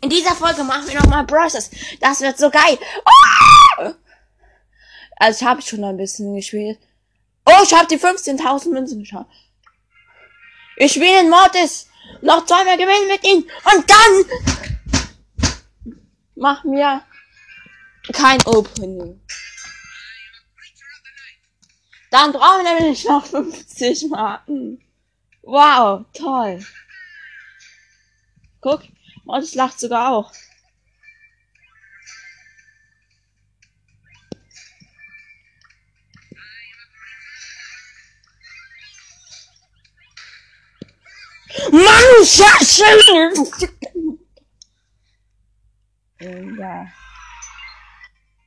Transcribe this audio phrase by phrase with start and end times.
[0.00, 1.70] In dieser Folge machen wir nochmal Browsers.
[2.00, 2.78] Das wird so geil.
[3.78, 3.92] Oh!
[5.16, 6.78] Also ich habe schon ein bisschen gespielt.
[7.46, 9.30] Oh, ich habe die 15.000 Münzen geschafft.
[10.76, 11.88] Ich spiele in Mortis.
[12.20, 13.48] Noch zweimal gewinnen mit ihm.
[13.72, 14.24] Und dann
[16.34, 17.02] machen wir
[18.12, 19.20] kein Opening.
[22.10, 24.84] Dann brauchen wir nämlich noch 50 Marken.
[25.42, 26.64] Wow, toll.
[28.60, 28.82] Guck,
[29.24, 30.32] Mortis lacht sogar auch.
[41.70, 42.82] Mann, Scheiße!
[46.18, 46.86] äh, ja.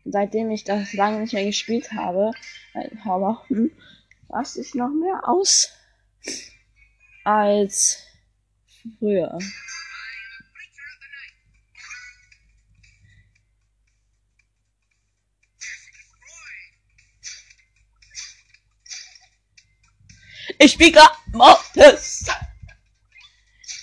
[0.05, 2.31] Seitdem ich das lange nicht mehr gespielt habe,
[2.73, 3.71] ein paar Wochen,
[4.29, 5.71] raste ich noch mehr aus
[7.23, 8.03] als
[8.99, 9.39] früher.
[20.57, 22.27] Ich spiele gerade Mortis.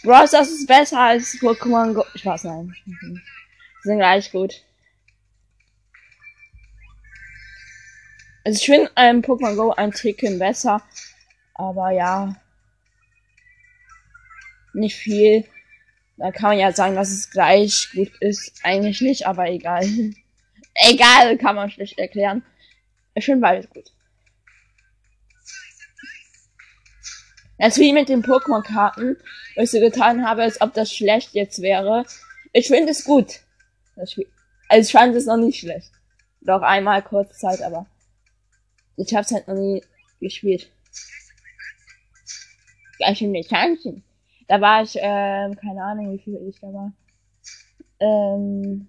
[0.02, 2.04] Bros, das ist besser als Pokémon Go.
[2.14, 2.74] Ich weiß nein.
[2.86, 3.20] Die
[3.82, 4.64] sind gleich gut.
[8.44, 10.82] Also ich finde ähm, Pokémon Go ein Ticken besser.
[11.54, 12.34] Aber ja.
[14.72, 15.44] Nicht viel.
[16.16, 18.60] Da kann man ja sagen, dass es gleich gut ist.
[18.64, 19.84] Eigentlich nicht, aber egal.
[20.74, 22.44] egal, kann man schlecht erklären.
[23.14, 23.92] Ich finde beides gut.
[27.58, 29.16] Das wie mit den Pokémon-Karten,
[29.56, 32.04] was ich so getan habe, als ob das schlecht jetzt wäre.
[32.52, 33.40] Ich finde es gut.
[33.96, 34.22] Also
[34.74, 35.90] ich fand es noch nicht schlecht.
[36.40, 37.86] Doch einmal kurz Zeit, aber
[38.96, 39.82] ich hab's halt noch nie
[40.20, 40.70] gespielt.
[42.98, 44.02] Gleich in Mechanchen.
[44.48, 46.92] Da war ich, ähm, keine Ahnung, wie viel ich da war.
[48.00, 48.88] Ähm,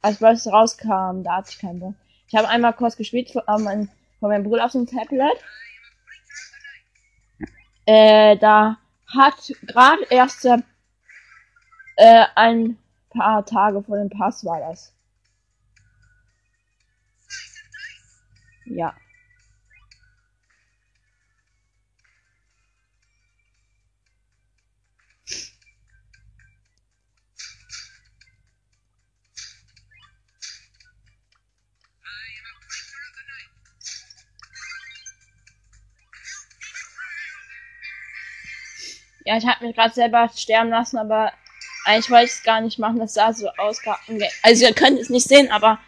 [0.00, 1.94] als was rauskam, da hatte ich keinen Bock.
[2.26, 5.36] Ich habe einmal kurz gespielt von, ähm, von meinem Bruder auf dem Tablet.
[7.86, 12.78] Äh, da hat gerade erst äh, ein
[13.10, 14.94] paar Tage vor dem Pass war das.
[18.64, 18.94] Ja.
[39.32, 41.32] Ja, ich habe mich gerade selber sterben lassen, aber
[41.86, 42.98] eigentlich wollte ich es gar nicht machen.
[42.98, 43.80] Das sah so aus.
[44.42, 45.78] Also ihr könnt es nicht sehen, aber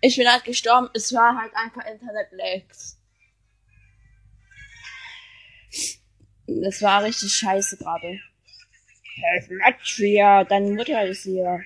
[0.00, 0.90] ich bin halt gestorben.
[0.94, 2.98] Es war halt einfach Internet-Lags.
[6.48, 8.18] Das war richtig scheiße gerade.
[9.20, 11.60] Helf Latvia, deine Mutter ist hier.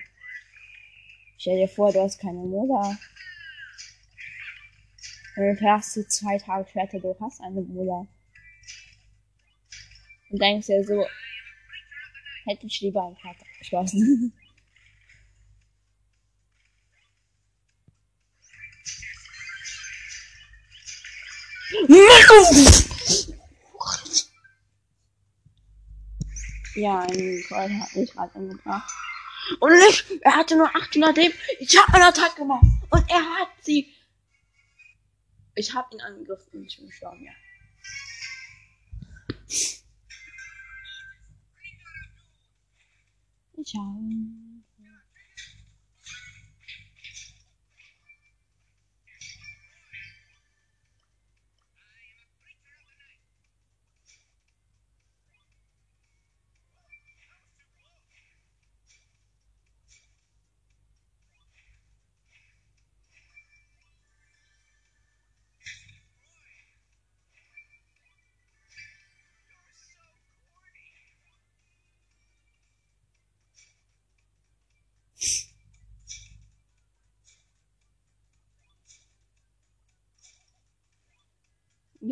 [1.39, 2.95] Stell dir vor, du hast keine Mutter.
[5.35, 8.07] Und dann fährst du zwei Tage später, du hast eine Mutter.
[10.33, 11.05] Und denkst ja so,
[12.45, 13.45] hätte ich lieber einen Vater.
[13.61, 13.93] Spaß.
[26.75, 28.91] Ja, ein Call hat mich gerade umgebracht.
[29.59, 31.35] Und ich, er hatte nur 800 Leben.
[31.59, 32.65] Ich habe eine Attacke gemacht.
[32.89, 33.93] Und er hat sie.
[35.53, 37.31] Ich habe ihn angegriffen und ich bin gestorben, ja.
[43.65, 43.75] Ich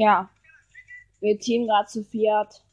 [0.01, 0.27] Ja.
[1.19, 2.63] Wir teamen gerade zu Fiat.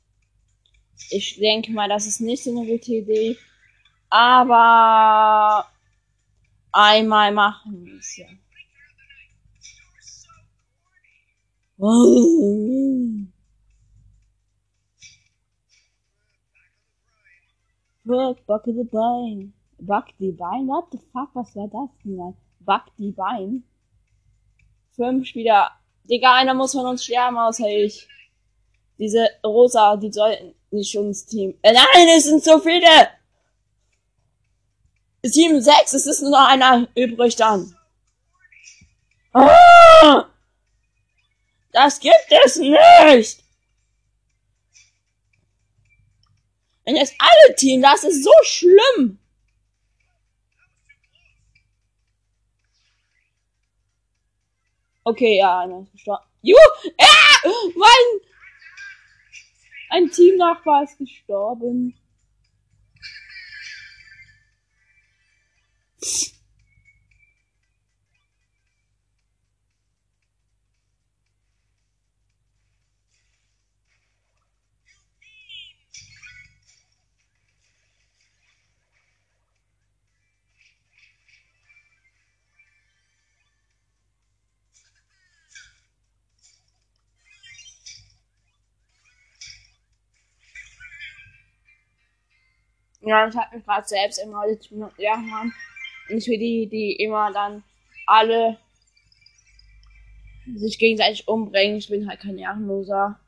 [1.11, 3.37] Ich denke mal, das ist nicht so eine gute Idee.
[4.09, 5.67] Aber
[6.73, 8.29] einmal machen wir es ja.
[18.05, 19.53] Look, Buck the Bein.
[19.79, 20.67] Buck the Bein?
[20.67, 22.35] What the fuck, was war das denn?
[22.61, 23.65] Buck the Bein?
[24.93, 28.09] Fünf Spieler Digga, einer muss von uns sterben, außer ich.
[28.99, 31.59] Diese Rosa, die sollten nicht ins Team.
[31.63, 33.11] Äh, nein, es sind so viele!
[35.23, 37.77] 7, 6, es ist nur noch einer übrig dann.
[39.33, 40.25] Ah!
[41.73, 42.15] Das gibt
[42.45, 43.45] es nicht!
[46.85, 49.19] Wenn jetzt alle Team, das ist so schlimm!
[55.09, 56.23] Okay, ja, einer ist gestorben.
[56.43, 56.59] Juhu!
[56.99, 57.49] Ah!
[57.75, 58.21] Mein!
[59.89, 61.95] Ein Teamnachbar ist gestorben.
[93.09, 94.45] Ja, ich habe mich gerade selbst immer
[94.99, 95.51] ja, Mann.
[96.11, 97.65] Nicht für die, die immer dann
[98.07, 98.59] alle
[100.57, 101.79] sich gegenseitig umbringen.
[101.79, 103.19] Ich bin halt kein Ehrenloser.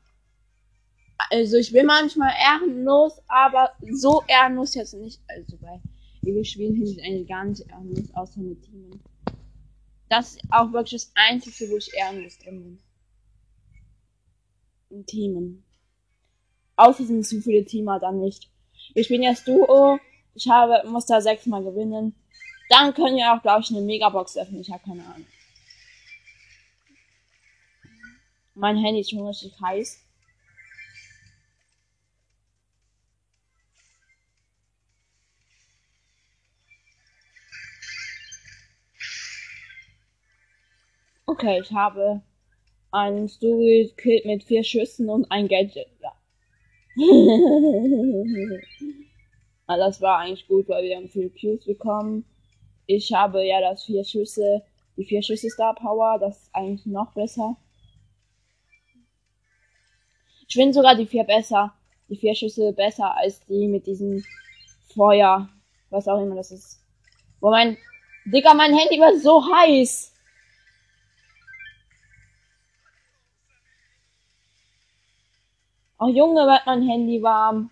[1.31, 5.19] Also ich bin manchmal ehrenlos, aber so ehrenlos jetzt nicht.
[5.27, 5.81] Also bei
[6.23, 9.01] ewig spielen finde ich eigentlich gar nicht ehrenlos, außer mit Teamen.
[10.09, 12.79] Das ist auch wirklich das Einzige, wo ich ehrenlos drin bin.
[14.91, 15.63] In Teamen.
[16.75, 18.50] Außer sind zu viele Teamer dann nicht.
[18.93, 19.99] Wir spielen jetzt Duo.
[20.35, 22.15] Ich habe, muss da sechsmal gewinnen.
[22.69, 24.61] Dann können wir auch, glaube ich, eine Megabox öffnen.
[24.61, 25.27] Ich habe keine Ahnung.
[28.53, 30.05] Mein Handy ist schon richtig heiß.
[41.25, 42.21] Okay, ich habe
[42.91, 45.87] einen Story Kit mit vier Schüssen und ein Gadget.
[46.01, 46.20] Ja.
[49.67, 52.25] ah, das war eigentlich gut, weil wir haben viele Qs bekommen.
[52.85, 54.61] Ich habe ja das vier Schüsse,
[54.97, 57.55] die vier Schüsse Star Power, das ist eigentlich noch besser.
[60.47, 61.73] Ich finde sogar die vier besser,
[62.09, 64.21] die vier Schüsse besser als die mit diesem
[64.93, 65.47] Feuer,
[65.89, 66.83] was auch immer das ist.
[67.39, 67.77] Wo mein,
[68.25, 70.10] Digga, mein Handy war so heiß.
[76.03, 77.69] Oh Junge, wird mein Handy warm.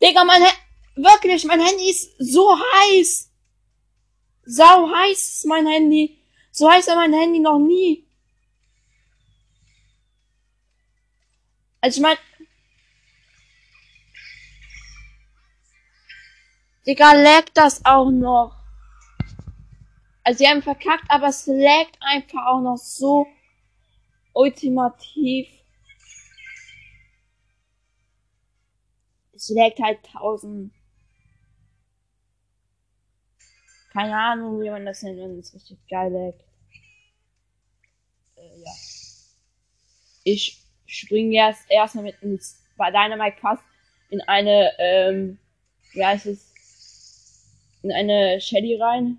[0.00, 0.56] Digga, mein Handy,
[0.94, 3.28] wirklich, mein Handy ist so heiß.
[4.44, 6.16] Sau heiß ist mein Handy.
[6.52, 8.06] So heiß war mein Handy noch nie.
[11.80, 12.18] Also ich mein,
[16.86, 18.56] Digga, laggt das auch noch.
[20.22, 23.26] Also sie haben verkackt, aber es laggt einfach auch noch so
[24.32, 25.48] ultimativ.
[29.32, 30.72] Es laggt halt 1000.
[33.92, 36.44] Keine Ahnung, wie man das nennt, wenn es richtig geil laggt.
[38.36, 38.72] Äh, ja.
[40.24, 43.64] Ich springe jetzt erstmal mit ins, bei Dynamite fast
[44.10, 45.38] in eine, ähm,
[45.92, 46.49] wie heißt es,
[47.82, 49.18] in eine Shelly rein.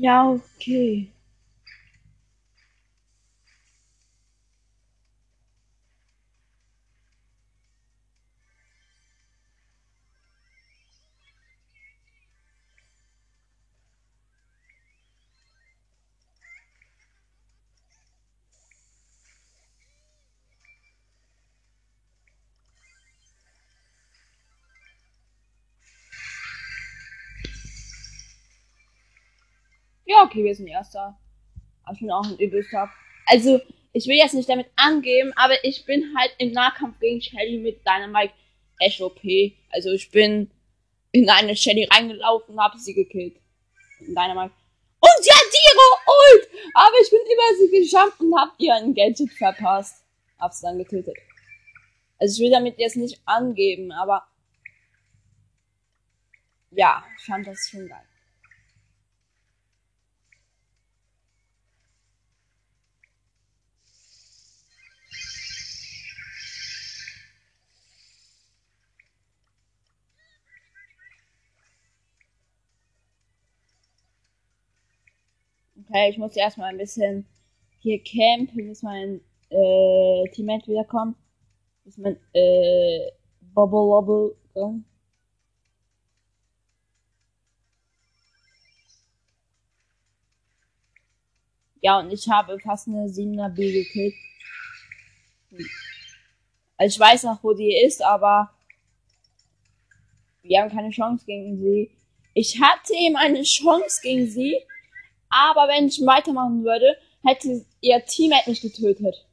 [0.00, 1.12] Ja, okay.
[30.10, 31.16] Ja, okay, wir sind Erster.
[31.84, 32.90] Aber ich bin auch ein übelster.
[33.26, 33.60] Also,
[33.92, 37.86] ich will jetzt nicht damit angeben, aber ich bin halt im Nahkampf gegen Shelly mit
[37.86, 38.34] Dynamite
[38.90, 39.20] SOP.
[39.70, 40.50] Also, ich bin
[41.12, 43.36] in eine Shelly reingelaufen und habe sie gekillt.
[44.00, 44.52] In Dynamite.
[44.98, 45.86] Und sie hat ihre
[46.18, 46.48] Ult!
[46.74, 50.04] Aber ich bin über sie geschafft und hab ihr ein Gadget verpasst.
[50.40, 51.14] Hab sie dann getötet.
[52.18, 54.24] Also ich will damit jetzt nicht angeben, aber
[56.72, 58.09] ja, ich fand das schon geil.
[75.90, 77.26] Okay, ich muss erstmal ein bisschen
[77.80, 81.16] hier campen, bis mein äh, Teammate wiederkommt.
[81.84, 84.84] Bis mein äh, Bubble Wobble kommt.
[91.80, 94.14] Ja, und ich habe fast eine 7er B gekillt.
[96.76, 98.50] Also ich weiß noch, wo die ist, aber
[100.42, 101.90] wir haben keine Chance gegen sie.
[102.34, 104.56] Ich hatte eben eine Chance gegen sie,
[105.30, 109.26] aber wenn ich weitermachen würde, hätte ihr Teammate mich getötet.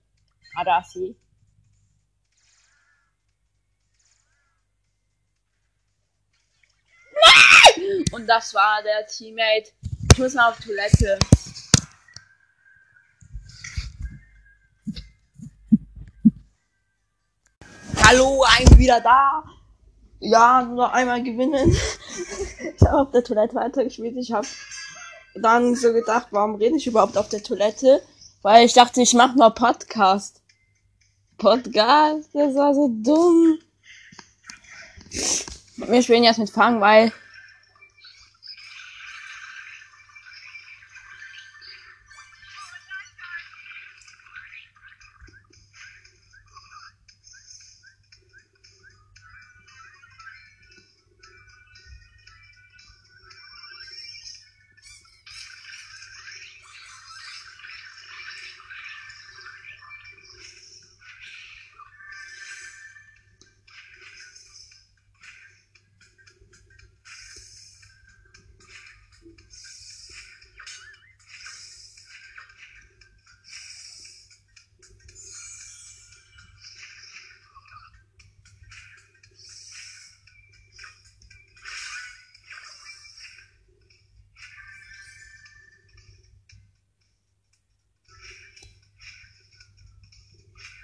[0.64, 1.16] Da ist sie.
[7.76, 8.06] Nein!
[8.12, 9.72] Und das war der Teammate.
[10.12, 11.20] Ich muss mal auf Toilette.
[18.04, 19.44] Hallo, I'm wieder da.
[20.20, 21.72] Ja, nur einmal gewinnen.
[22.76, 24.16] ich habe auf der Toilette weitergespielt.
[24.18, 24.48] Ich habe
[25.42, 28.02] dann so gedacht, warum rede ich überhaupt auf der Toilette?
[28.42, 30.42] Weil ich dachte, ich mache mal Podcast.
[31.38, 33.60] Podcast, das war so dumm.
[35.78, 37.12] Wir spielen jetzt mit Fang, weil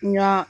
[0.03, 0.47] Ja.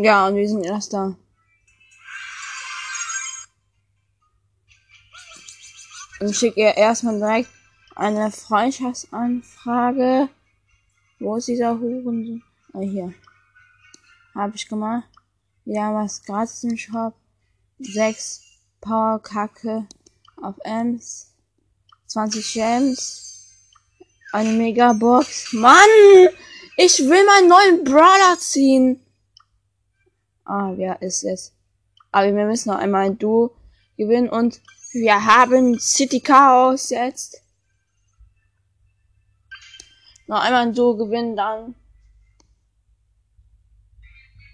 [0.00, 1.16] Ja, und wir sind erster.
[6.20, 7.50] Und ich schicke ihr erstmal direkt
[7.96, 10.28] eine Freundschaftsanfrage.
[11.18, 12.44] Wo ist dieser Huren?
[12.72, 13.12] Ah, hier.
[14.36, 15.08] Hab ich gemacht.
[15.64, 17.14] Ja, was gratis im Shop.
[17.80, 18.42] Sechs
[18.80, 19.88] Powerkacke
[20.40, 21.34] auf Ems.
[22.06, 23.48] 20 Gems.
[24.30, 25.52] Eine Megabox.
[25.54, 25.74] Mann!
[26.76, 29.02] Ich will meinen neuen Brawler ziehen.
[30.48, 31.52] Ah, wer ist es?
[32.10, 33.54] Aber wir müssen noch einmal ein Duo
[33.98, 34.62] gewinnen und
[34.92, 37.42] wir haben City Chaos jetzt.
[40.26, 41.74] Noch einmal ein Duo gewinnen, dann.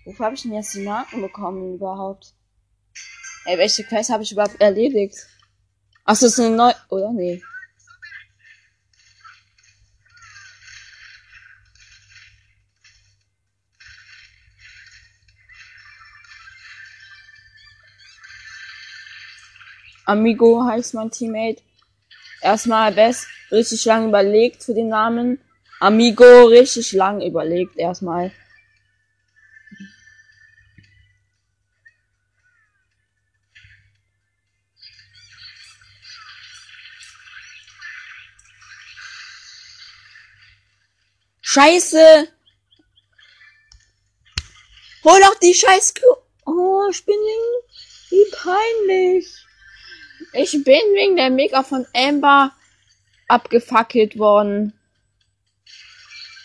[0.05, 2.35] Wofür habe ich denn jetzt die Marken bekommen überhaupt?
[3.45, 5.17] Ey, welche Quest habe ich überhaupt erledigt?
[6.05, 6.75] Achso, ist eine neue.
[6.89, 7.13] Oder?
[7.13, 7.41] Nee.
[20.07, 21.63] Amigo heißt mein Teammate.
[22.43, 25.41] Erstmal Best richtig lang überlegt für den Namen.
[25.81, 28.33] Amigo richtig lang überlegt erstmal.
[41.41, 42.29] Scheiße!
[45.05, 47.45] Hol doch die scheiß Klo Oh, Spinning!
[48.11, 49.44] Wie peinlich!
[50.35, 52.53] Ich bin wegen der Mega von Amber
[53.29, 54.73] abgefackelt worden.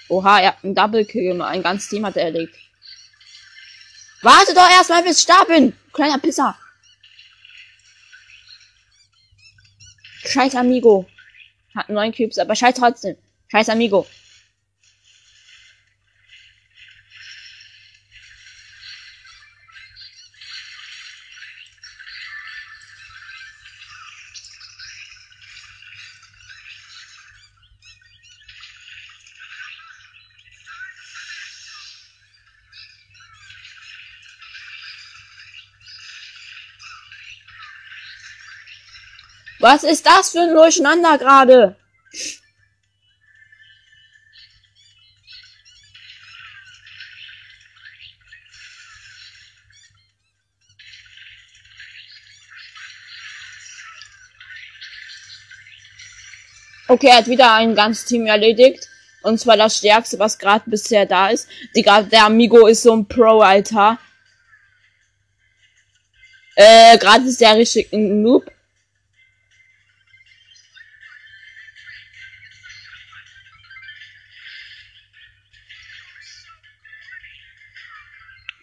[0.09, 1.51] Oha, er hat einen Double Kill gemacht.
[1.51, 2.55] Ein ganzes Team hat er erlegt.
[4.21, 5.75] Warte doch erstmal bis ich da bin.
[5.93, 6.57] Kleiner Pisser.
[10.25, 11.07] Scheiß Amigo.
[11.75, 13.17] Hat neun Cubes, aber scheiß trotzdem.
[13.47, 14.05] Scheiß Amigo.
[39.59, 41.75] Was ist das für ein Durcheinander gerade?
[56.87, 58.89] Okay, er hat wieder ein ganzes Team erledigt.
[59.21, 61.49] Und zwar das stärkste, was gerade bisher da ist.
[61.75, 63.99] Digga, der Amigo ist so ein Pro, Alter.
[66.55, 68.49] Äh, gerade ist der richtig ein Noob.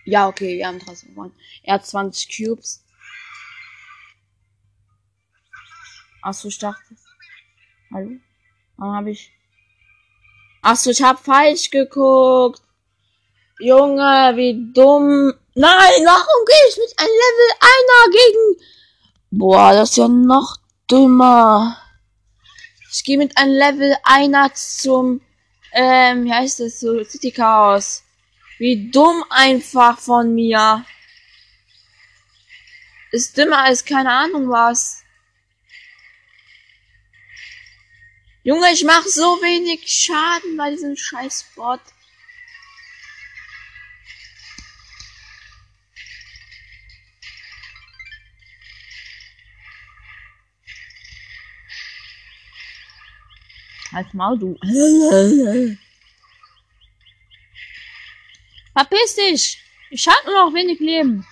[0.06, 1.34] Ja, okay, wir haben trotzdem gewonnen.
[1.64, 2.84] Er hat 20 Cubes.
[6.22, 6.94] Achso, ich dachte.
[7.92, 8.12] Hallo?
[8.76, 9.32] Warum habe ich.
[10.62, 12.62] Achso, ich habe falsch geguckt.
[13.58, 15.34] Junge, wie dumm.
[15.54, 18.60] Nein, warum gehe ich mit einem Level einer gegen.
[19.32, 20.56] Boah, das ist ja noch
[20.88, 21.78] dümmer.
[22.92, 25.20] Ich gehe mit einem Level einer zum.
[25.72, 27.02] Ähm, wie heißt das so?
[27.02, 28.04] City Chaos.
[28.58, 30.84] Wie dumm einfach von mir.
[33.12, 35.02] Ist dümmer als keine Ahnung was.
[38.42, 41.80] Junge, ich mach so wenig Schaden bei diesem scheiß Bot.
[53.92, 54.56] Halt mal, du.
[58.76, 59.58] Verpiss dich!
[59.88, 61.26] Ich hab nur noch wenig Leben.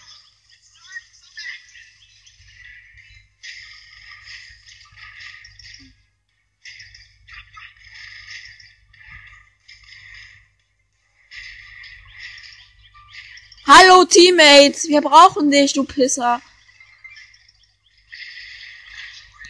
[13.67, 16.41] Hallo Teammates, wir brauchen dich, du Pisser.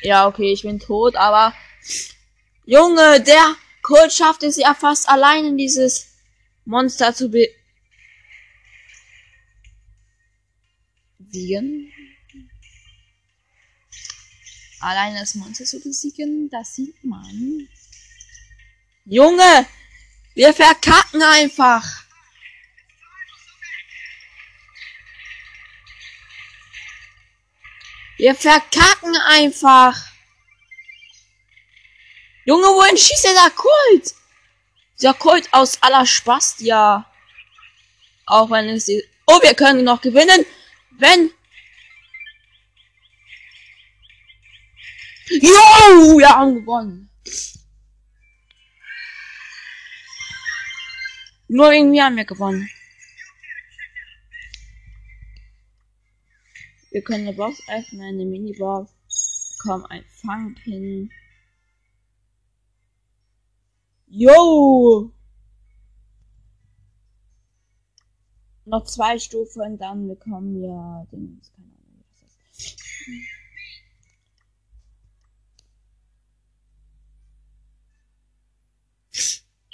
[0.02, 1.54] Ja, okay, ich bin tot, aber
[2.64, 6.09] Junge, der Colt schafft es ja fast allein in dieses
[6.64, 7.54] Monster zu be
[11.24, 11.92] besiegen.
[14.80, 17.68] Alleine das Monster zu besiegen, das sieht man.
[19.06, 19.66] Junge!
[20.34, 22.04] Wir verkacken einfach!
[28.16, 30.14] Wir verkacken einfach!
[32.44, 34.14] Junge, wohin schießt der Kult?
[35.00, 37.10] Der Kult aus aller Spaß, ja.
[38.26, 39.02] Auch wenn es die...
[39.26, 40.44] Oh, wir können noch gewinnen.
[40.98, 41.30] Wenn.
[45.28, 47.11] Jo, wir haben gewonnen.
[51.48, 52.68] Nur irgendwie haben wir gewonnen.
[56.90, 59.57] Wir können eine Box öffnen, eine Minibox.
[59.61, 61.11] Komm, ein Fangpin.
[64.07, 65.13] Yo!
[68.66, 72.81] Noch zwei Stufen, dann bekommen wir den, keine Ahnung, was das ist.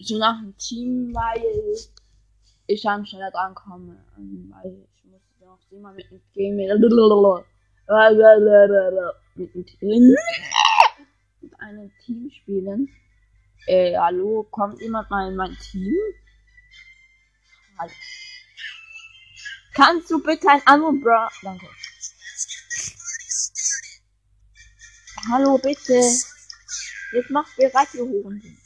[0.09, 1.77] So nach dem Team, weil
[2.67, 3.97] ich dann schneller dran komme.
[4.17, 6.57] Weil ich muss noch immer mit dem Game
[11.41, 12.89] mit einem Team spielen.
[13.67, 15.95] Äh, hallo, kommt jemand mal in mein Team?
[17.79, 17.93] Hallo.
[19.73, 21.31] Kannst du bitte ein anderen Bra...
[21.43, 21.67] Danke.
[25.31, 26.01] Hallo, bitte.
[27.13, 28.59] Jetzt macht bereit, ihr Huren.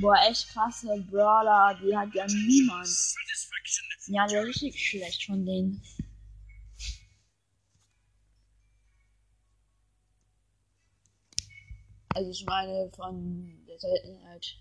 [0.00, 2.88] Boah, echt krasse Brawler, die hat ja niemand.
[4.06, 5.82] Ja, der ist richtig schlecht von denen.
[12.14, 14.56] Also ich meine von der Seltenheit.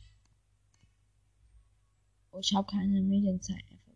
[2.31, 3.88] Oh, ich habe keine Medienzeit mehr.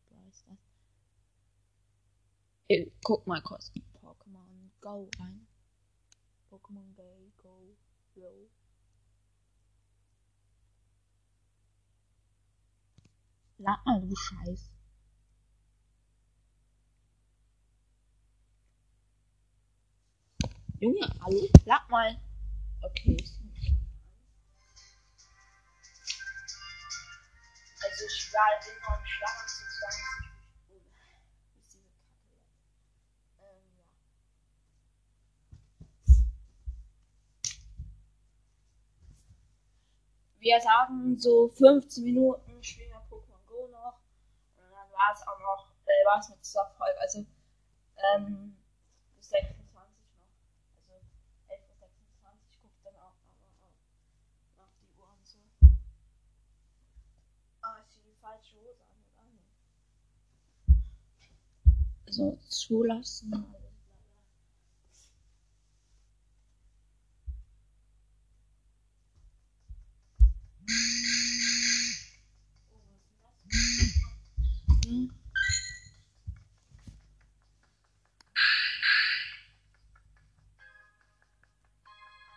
[2.75, 3.71] Ich guck mal kurz.
[4.01, 5.45] Pokémon Go rein.
[6.49, 8.49] Pokémon Go, Go.
[13.59, 14.71] Lad mal, du Scheiß.
[20.79, 21.47] Junge, hallo?
[21.65, 22.17] Lad mal.
[22.81, 23.17] Okay.
[27.83, 30.33] Also ich war immer im Schlaf zu 20.
[30.69, 32.33] Oh, ist diese Kacke.
[33.39, 33.63] Ähm,
[40.41, 40.42] ja.
[40.53, 43.97] Wir sagen so 15 Minuten spielen wir Pokémon Go noch.
[44.55, 46.45] Und dann war es auch noch, äh, war es mit
[46.77, 46.99] Folge.
[47.01, 47.25] Also,
[48.13, 48.55] ähm,
[49.15, 50.29] bis 26 noch.
[50.77, 51.01] Also
[51.47, 53.73] 11 bis 26 guckt dann auch auch
[54.55, 55.39] nach die Uhr und so.
[57.63, 58.83] Ah, ist hier die falsche Hose
[59.17, 59.39] an?
[62.05, 63.62] Also zulassen.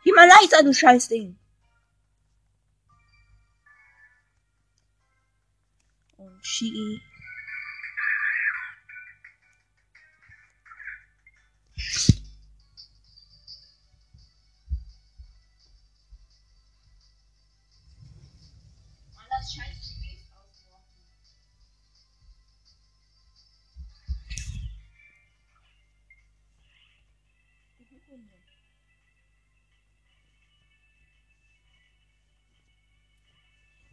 [0.05, 1.37] Geh mal leiser, du Scheißding.
[6.17, 7.01] Und Shigi.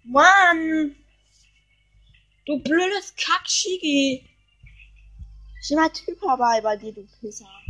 [0.05, 0.95] Mann!
[2.45, 4.27] Du blödes Kackschigi!
[5.61, 7.62] Ich bin mal Typ dabei bei dir, du Pisser.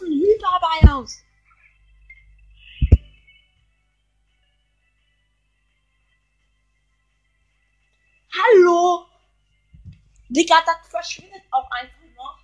[0.00, 1.22] Dem Hyperball aus?
[8.32, 9.06] Hallo?
[10.28, 12.38] Digga, das verschwindet auch einfach noch.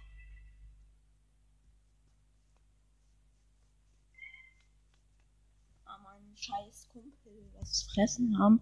[5.84, 8.60] Ah, mein scheiß Kumpel was fressen haben.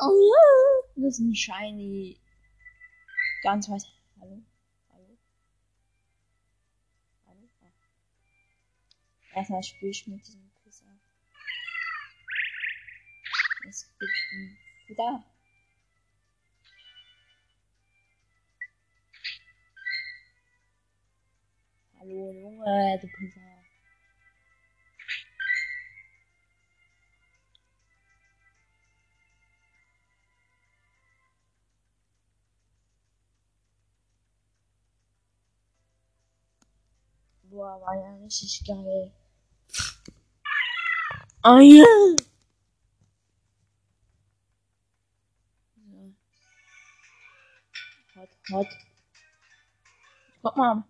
[0.00, 0.58] Oh.
[1.00, 2.20] Das ist ein shiny.
[3.42, 3.86] Ganz weiß.
[4.20, 4.42] Hallo?
[9.38, 10.84] Erstmal spiel ich mit diesem Pisser.
[13.64, 15.24] Jetzt bin ich wieder.
[22.00, 23.40] Hallo Junge, du Pisser.
[37.44, 39.12] Boah, war ja richtig geil.
[41.50, 41.86] Oh ja.
[48.16, 48.66] Hot, hot.
[50.42, 50.84] Guck mal.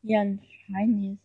[0.00, 1.20] Hier ein Shiny ist.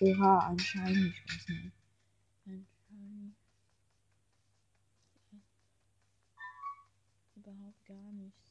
[0.00, 1.72] Oha, ein Shiny, ich weiß nicht.
[2.46, 3.34] Ein Shiny.
[7.36, 8.45] Überhaupt gar nichts.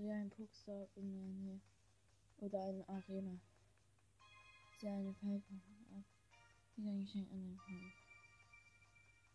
[0.00, 1.60] So ja, ein Pokestop in der Nähe.
[2.38, 3.38] Oder eine Arena.
[4.80, 5.60] Sehr eine Pipe
[5.94, 6.04] ab.
[6.74, 7.92] Wieder ein Geschenk an den Freund.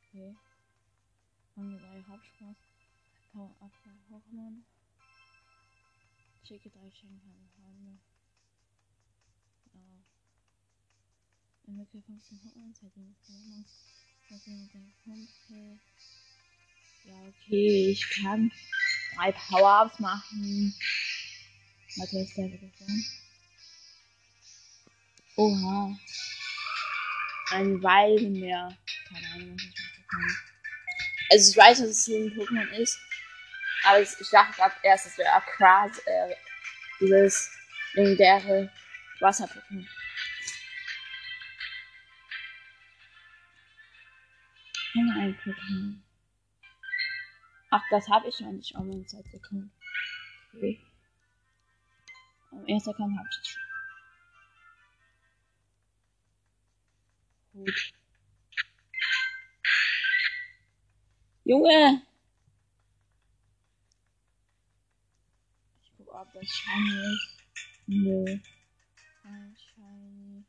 [0.10, 0.36] Okay.
[1.56, 2.56] Rang 3 Hauptspaß.
[3.32, 4.63] Power Up bei Pokémon.
[6.43, 7.99] Schicke drei Geschenke an den Freunde.
[9.75, 9.82] Ja.
[11.67, 13.65] Entwickle 15 Pokémon, seitdem ist Pokémon.
[14.32, 15.80] Seitdem mit deinem Kumpel.
[17.04, 18.51] Ja, okay, ich kann
[19.15, 20.75] drei Power-Ups machen.
[21.97, 23.06] Was ist der sein?
[25.38, 25.97] Oha.
[27.51, 28.78] Ein Weidenmeer.
[29.10, 30.38] Keine Ahnung, was ich machen.
[31.30, 32.99] Also ich weiß, dass es so ein Pokémon ist.
[33.84, 36.36] Aber ich dachte gerade erst, es wäre Aquas, äh,
[36.99, 37.51] dieses
[37.93, 38.71] legendäre
[39.19, 39.88] Wasser-Pokémon.
[44.95, 46.05] Ein Pokémon.
[47.71, 49.71] Ach, das habe ich noch nicht auf meinem Zeit-Account.
[50.54, 50.80] Okay.
[52.51, 53.62] Am ersten Account habe ich es schon.
[57.54, 57.93] Gut.
[61.43, 62.01] Junge!
[65.84, 67.38] Ich guck, ob das shiny ist.
[67.88, 68.39] Nö.
[69.21, 70.43] Kein shiny.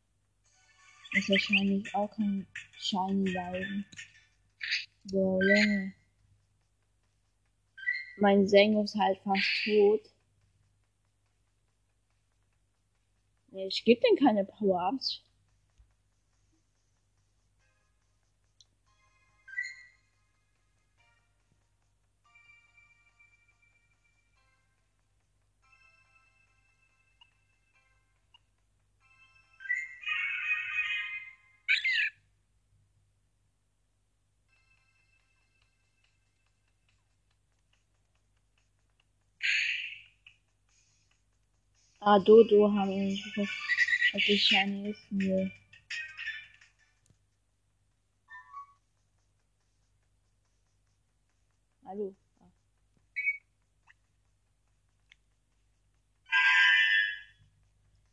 [1.12, 2.46] Ist wahrscheinlich auch kein
[2.79, 3.87] shiny bleiben.
[5.05, 5.94] So, Junge.
[8.18, 10.00] Mein Sengo ist halt fast tot.
[13.52, 15.22] Ich gebe den keine Power-Ups.
[42.09, 43.51] Ah, Dodo haben wir nicht geguckt.
[44.14, 45.11] Ob die Shiny ist?
[45.11, 45.51] Nö.
[51.85, 52.14] Hallo.
[52.38, 52.53] Ah.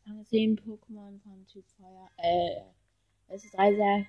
[0.07, 2.09] Rang 10 Pokémon von Typ Feuer.
[2.17, 2.63] Äh,
[3.27, 4.07] es ist 3 sehr.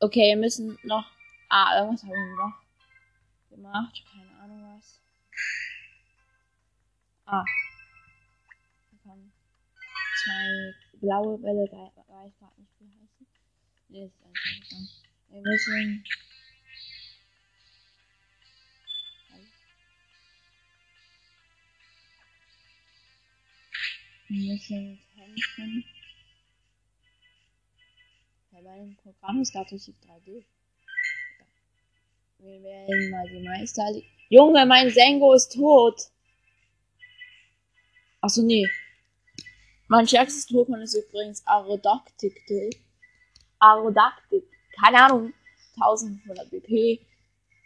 [0.00, 1.04] Okay, wir müssen noch.
[1.50, 2.54] Ah, irgendwas haben wir noch
[3.50, 4.02] gemacht.
[4.10, 4.98] Keine Ahnung was.
[7.26, 7.71] Ah bekommen.
[10.22, 13.26] Zwei blaue Bälle, weiß gerade nicht, wie heißen.
[13.88, 14.76] Nee, ist einfach so.
[15.30, 16.04] Wir müssen.
[24.28, 25.84] Wir müssen kämpfen.
[28.52, 30.44] Ja, bei dem Programm ist gerade richtig 3D.
[32.38, 33.82] Wir werden mal die Meister.
[34.28, 36.00] Junge, mein Sengo ist tot.
[38.20, 38.68] Achso, nee.
[39.92, 42.70] Mein stärkstes Pokémon ist übrigens Aerodactyl.
[43.58, 44.42] Aerodactyl.
[44.80, 45.34] Keine Ahnung.
[45.74, 47.06] 1500 BP.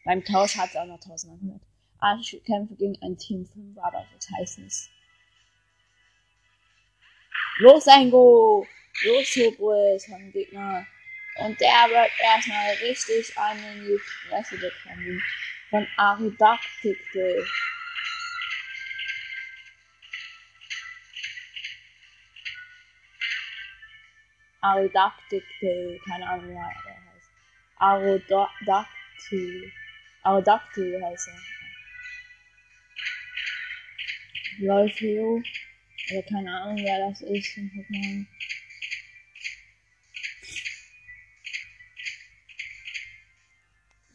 [0.05, 1.61] Beim Tausch hat es auch noch 1100.
[2.01, 4.91] Ah, ich kämpfe gegen ein Team 5, aber das heißt nichts.
[7.59, 8.67] Los, Engo!
[9.05, 10.85] Los, Hubris vom Gegner.
[11.39, 15.23] Und der wird erstmal richtig einen in die Fresse bekommen.
[15.71, 17.47] Von Aerodactyl.
[24.61, 27.31] Aerodactyl, keine Ahnung, wie er heißt.
[27.79, 29.73] Aerodactyl.
[30.23, 31.40] Aerodactyl heißt er.
[34.66, 35.42] Wolfio.
[36.11, 37.57] Oder keine Ahnung, wer das ist.
[37.57, 38.27] Pokémon.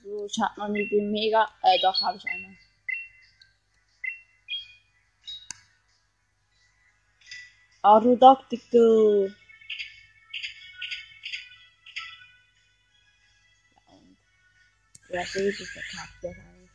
[0.04, 1.48] So, ich hab noch nie den Mega.
[1.62, 2.58] Äh, doch, habe ich einmal.
[7.84, 9.36] Aerodactyl.
[15.12, 16.70] Ja, der Tag der Reise.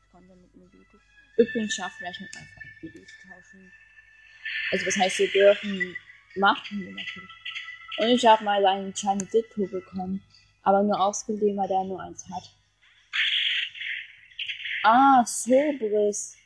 [0.00, 0.98] Ich konnte mit Mobility.
[1.36, 3.72] Übrigens schafft vielleicht mit einfach Videos tauschen.
[4.70, 5.96] Also was heißt, wir dürfen
[6.36, 7.30] machen wir natürlich.
[7.98, 10.22] Und ich habe mal einen Shiny Ditto bekommen.
[10.62, 12.50] Aber nur ausgeliehen, weil der nur eins hat.
[14.82, 16.36] Ah, Sobris.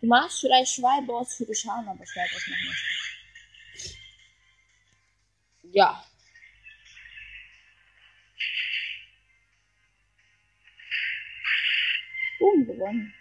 [0.00, 2.70] Du machst vielleicht Schwalboss für die Schaden, aber Schwalboss machen wir
[3.74, 3.98] nicht.
[5.72, 6.07] Ja.
[12.38, 13.17] Boom gewonnen.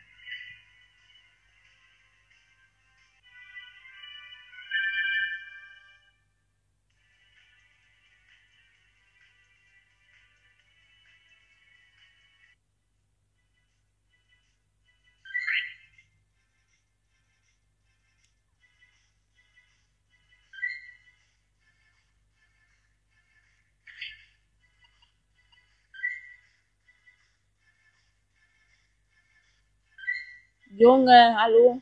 [30.79, 31.81] Junge, hallo.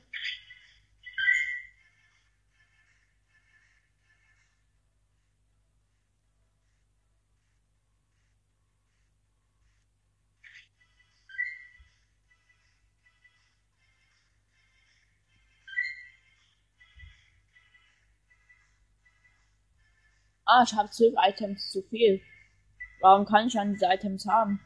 [20.45, 22.21] Ah, ich habe zwölf Items zu viel.
[23.01, 24.59] Warum kann ich dann diese Items haben?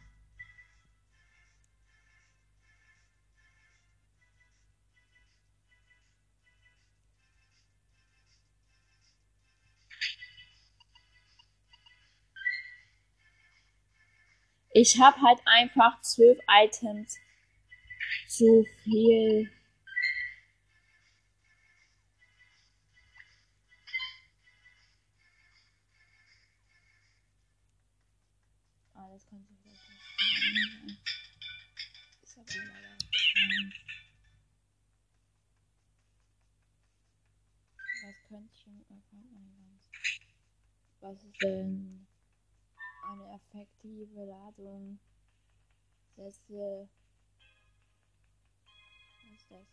[14.81, 17.17] Ich habe halt einfach zwölf Items
[18.29, 19.51] zu viel.
[33.35, 33.73] kein.
[38.05, 39.03] Was könnte ich?
[41.01, 42.07] Was ist denn
[43.03, 44.99] eine effektive Ladung?
[46.15, 46.89] Sätze.
[49.23, 49.67] Was ist das?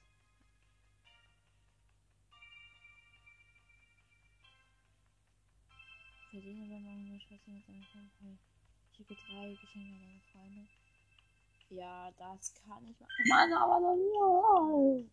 [6.30, 8.38] Verdiene wenn man eine Schwester mit seinem Freund.
[8.96, 10.68] Schicke drei Geschenke an deine Freunde.
[11.70, 13.12] Ja, das kann ich machen.
[13.28, 15.10] Mann, aber dann.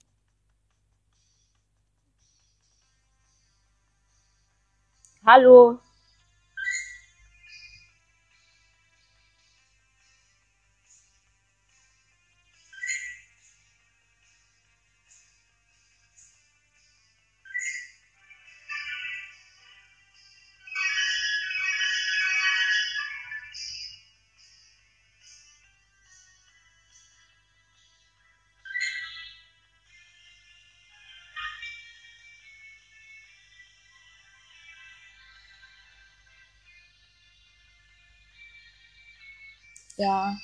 [5.25, 5.79] Hallo.
[40.03, 40.37] Ja.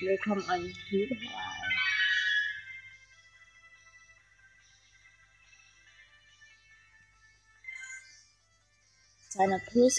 [0.00, 1.28] Willkommen an Hühnerei.
[9.28, 9.98] 200 plus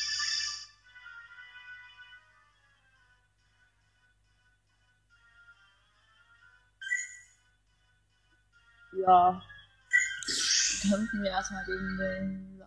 [9.01, 9.41] Ja.
[10.81, 12.61] Kämpfen wir erstmal gegen den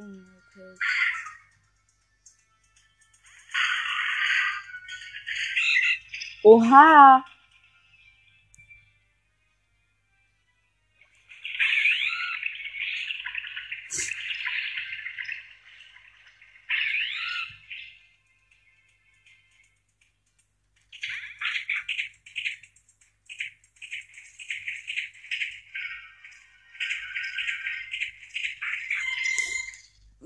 [0.00, 0.24] Boom,
[0.56, 0.74] okay.
[6.44, 7.22] Oha!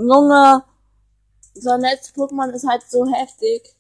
[0.08, 0.64] Junge,
[1.54, 3.74] so ein letztes Pokémon ist halt so heftig.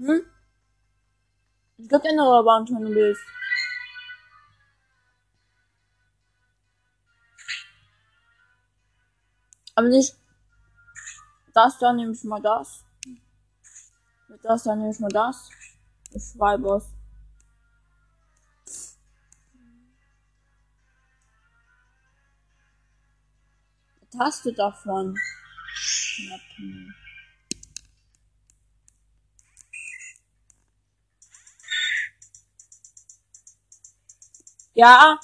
[0.00, 0.24] Hm?
[1.76, 3.22] Es gibt andere Bounty, wenn du willst.
[9.74, 10.16] Aber nicht
[11.52, 12.84] das, dann nehme ich mal das.
[14.28, 15.50] Mit das, dann nehme ich mal das.
[16.12, 16.88] Ich schreibe es.
[24.10, 25.16] Taste davon.
[25.74, 26.94] Schnappen.
[34.80, 35.20] Ja.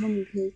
[0.00, 0.54] Pokémon gekillt.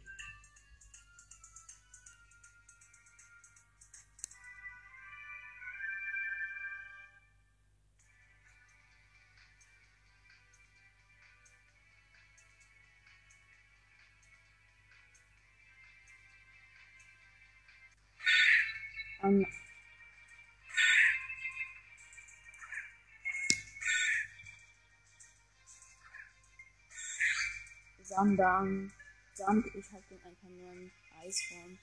[19.22, 19.46] Ähm,
[28.02, 28.92] sondern
[29.36, 31.78] Sand ist halt dann einfach nur ein Eisform.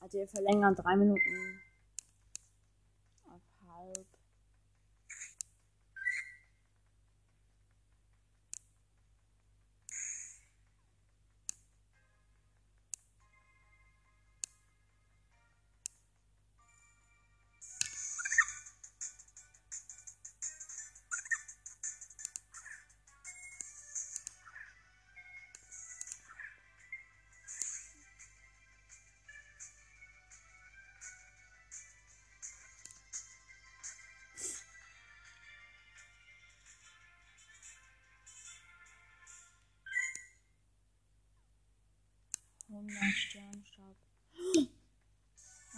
[0.00, 1.60] Also wir verlängern drei Minuten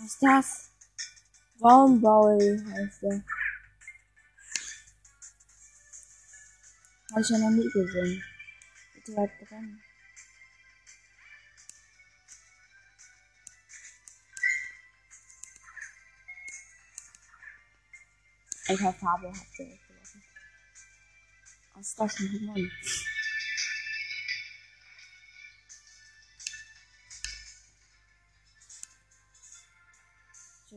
[0.02, 0.70] Was ist das?
[1.60, 3.24] Baumbaul heißt der.
[7.12, 8.24] Habe ich ja noch nie gesehen.
[8.94, 9.80] Bitte bleibt drin.
[18.66, 20.24] Welcher Farbe habt ihr weggelassen?
[21.74, 23.11] Was ist das für ein Pokémon?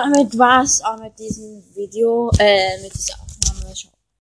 [0.00, 3.16] Damit war's auch mit diesem Video, äh, mit dieser